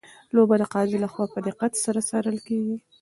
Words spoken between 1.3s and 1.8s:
په دقت